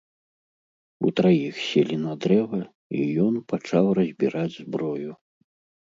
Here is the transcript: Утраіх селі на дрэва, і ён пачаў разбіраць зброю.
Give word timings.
Утраіх 1.07 1.53
селі 1.67 1.95
на 2.07 2.17
дрэва, 2.25 2.61
і 2.99 3.05
ён 3.27 3.35
пачаў 3.55 3.85
разбіраць 4.01 4.53
зброю. 4.61 5.11